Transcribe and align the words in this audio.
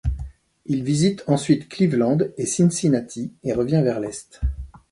Il 0.65 0.83
visite 0.83 1.23
ensuite 1.27 1.69
Cleveland 1.69 2.17
et 2.35 2.47
Cincinnati 2.47 3.33
et 3.43 3.53
revient 3.53 3.81
vers 3.83 3.99
l'est. 3.99 4.41